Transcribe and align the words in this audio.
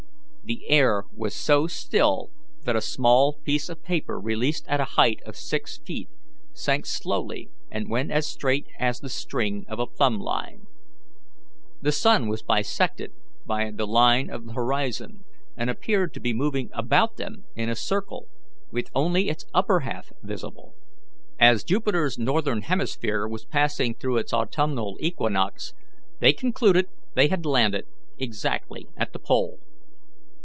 The 0.43 0.67
air 0.69 1.05
was 1.13 1.33
so 1.33 1.65
still 1.67 2.29
that 2.65 2.75
a 2.75 2.81
small 2.81 3.39
piece 3.45 3.69
of 3.69 3.83
paper 3.83 4.19
released 4.19 4.67
at 4.67 4.81
a 4.81 4.99
height 4.99 5.21
of 5.25 5.37
six 5.37 5.77
feet 5.77 6.09
sank 6.51 6.85
slowly 6.85 7.49
and 7.71 7.89
went 7.89 8.11
as 8.11 8.27
straight 8.27 8.67
as 8.77 8.99
the 8.99 9.07
string 9.07 9.63
of 9.69 9.79
a 9.79 9.87
plumb 9.87 10.19
line. 10.19 10.67
The 11.81 11.93
sun 11.93 12.27
was 12.27 12.41
bisected 12.43 13.13
by 13.45 13.71
the 13.73 13.87
line 13.87 14.29
of 14.29 14.45
the 14.45 14.51
horizon, 14.51 15.23
and 15.55 15.69
appeared 15.69 16.13
to 16.15 16.19
be 16.19 16.33
moving 16.33 16.69
about 16.73 17.15
them 17.15 17.45
in 17.55 17.69
a 17.69 17.75
circle, 17.75 18.27
with 18.73 18.89
only 18.93 19.29
its 19.29 19.45
upper 19.53 19.81
half 19.81 20.11
visible. 20.21 20.75
As 21.39 21.63
Jupiter's 21.63 22.17
northern 22.19 22.63
hemisphere 22.63 23.25
was 23.25 23.45
passing 23.45 23.95
through 23.95 24.17
its 24.17 24.33
autumnal 24.33 24.97
equinox, 24.99 25.73
they 26.19 26.33
concluded 26.33 26.87
they 27.15 27.29
had 27.29 27.45
landed 27.45 27.85
exactly 28.17 28.89
at 28.97 29.13
the 29.13 29.19
pole. 29.19 29.59